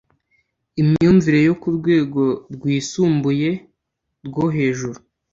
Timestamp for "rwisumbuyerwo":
2.53-4.43